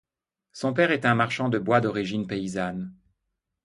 Son 0.51 0.73
père 0.73 0.89
est 0.89 1.05
un 1.05 1.13
marchand 1.13 1.47
de 1.49 1.59
bois 1.59 1.79
d'origine 1.79 2.25
paysanne. 2.25 2.91